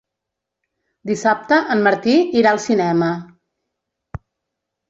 Dissabte 1.09 1.59
en 1.75 1.85
Martí 1.89 2.15
irà 2.41 2.55
al 2.57 2.63
cinema. 2.65 3.11